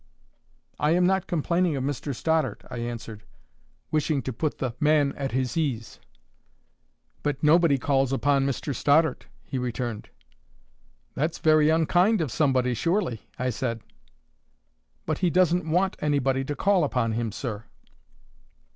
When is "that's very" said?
11.13-11.69